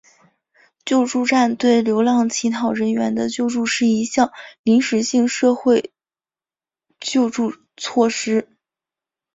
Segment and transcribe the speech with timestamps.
[0.83, 4.31] 救助站对流浪乞讨人员的救助是一项
[4.63, 5.93] 临时性社会
[6.99, 8.47] 救助措施。